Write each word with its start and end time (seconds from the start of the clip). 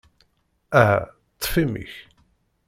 Aha, 0.79 0.99
ṭṭef 1.33 1.53
imi-k! 1.63 1.93